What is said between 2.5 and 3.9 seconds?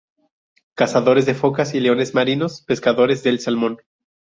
pescadores del salmón.